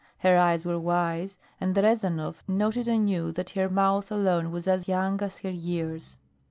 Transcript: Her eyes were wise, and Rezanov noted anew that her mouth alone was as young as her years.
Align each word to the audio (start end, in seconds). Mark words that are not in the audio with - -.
Her 0.17 0.35
eyes 0.35 0.65
were 0.65 0.79
wise, 0.79 1.37
and 1.59 1.75
Rezanov 1.75 2.37
noted 2.47 2.87
anew 2.87 3.31
that 3.33 3.51
her 3.51 3.69
mouth 3.69 4.11
alone 4.11 4.49
was 4.49 4.67
as 4.67 4.87
young 4.87 5.21
as 5.21 5.41
her 5.41 5.51
years. 5.51 6.17